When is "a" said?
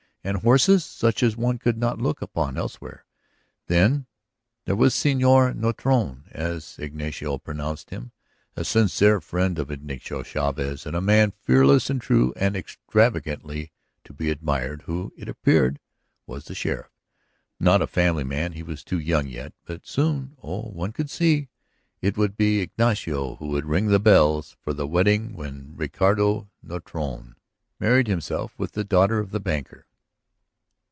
8.55-8.63, 10.95-11.01, 17.81-17.87